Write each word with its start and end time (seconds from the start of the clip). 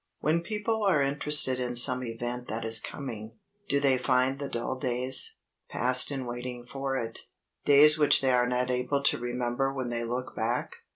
When 0.19 0.41
people 0.41 0.81
are 0.81 0.99
interested 0.99 1.59
in 1.59 1.75
some 1.75 2.03
event 2.03 2.47
that 2.47 2.65
is 2.65 2.79
coming, 2.79 3.37
do 3.69 3.79
they 3.79 3.99
find 3.99 4.39
the 4.39 4.49
dull 4.49 4.75
days, 4.75 5.35
passed 5.69 6.09
in 6.09 6.25
waiting 6.25 6.65
for 6.65 6.95
it, 6.97 7.27
days 7.65 7.99
which 7.99 8.19
they 8.19 8.31
are 8.33 8.47
not 8.47 8.71
able 8.71 9.03
to 9.03 9.19
remember 9.19 9.71
when 9.71 9.89
they 9.89 10.03
look 10.03 10.35
back? 10.35 10.77